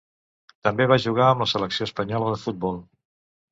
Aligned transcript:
També 0.67 0.87
va 0.91 0.97
jugar 1.03 1.27
amb 1.27 1.45
la 1.45 1.47
Selecció 1.53 1.89
espanyola 1.91 2.35
de 2.35 2.43
futbol. 2.47 2.83